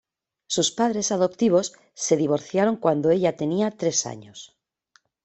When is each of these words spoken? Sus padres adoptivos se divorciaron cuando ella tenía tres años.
Sus 0.47 0.71
padres 0.71 1.11
adoptivos 1.11 1.73
se 1.93 2.17
divorciaron 2.17 2.75
cuando 2.75 3.11
ella 3.11 3.35
tenía 3.35 3.69
tres 3.69 4.07
años. 4.07 4.57